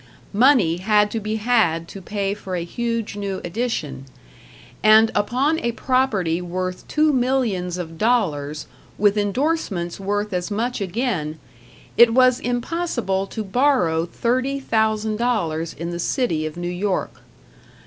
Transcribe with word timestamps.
Money 0.33 0.77
had 0.77 1.11
to 1.11 1.19
be 1.19 1.35
had 1.35 1.87
to 1.87 2.01
pay 2.01 2.33
for 2.33 2.55
a 2.55 2.63
huge 2.63 3.15
new 3.15 3.39
edition; 3.43 4.05
and 4.81 5.11
upon 5.13 5.59
a 5.59 5.73
property 5.73 6.41
worth 6.41 6.87
two 6.87 7.13
millions 7.13 7.77
of 7.77 7.99
dollars, 7.99 8.65
with 8.97 9.15
endorsements 9.15 9.99
worth 9.99 10.33
as 10.33 10.49
much 10.49 10.81
again, 10.81 11.37
it 11.97 12.15
was 12.15 12.39
impossible 12.39 13.27
to 13.27 13.43
borrow 13.43 14.07
thirty 14.07 14.59
thousand 14.59 15.17
dollars 15.17 15.71
in 15.71 15.91
the 15.91 15.99
city 15.99 16.47
of 16.47 16.57
New 16.57 16.67
York. 16.67 17.21